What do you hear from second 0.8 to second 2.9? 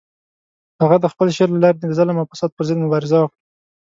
هغه د خپل شعر له لارې د ظلم او فساد پر ضد